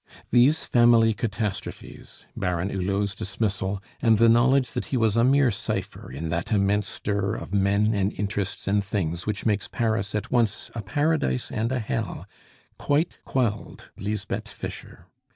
[0.31, 6.11] These family catastrophes, Baron Hulot's dismissal, and the knowledge that he was a mere cipher
[6.11, 10.71] in that immense stir of men and interests and things which makes Paris at once
[10.73, 12.25] a paradise and a hell,
[12.79, 15.05] quite quelled Lisbeth Fischer.